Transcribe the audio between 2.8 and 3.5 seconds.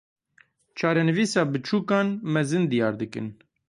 dikin.